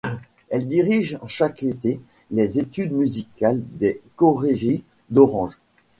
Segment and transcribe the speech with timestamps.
[0.49, 1.99] Elle dirige chaque été
[2.31, 5.59] les études musicales des Chorégies d'Orange.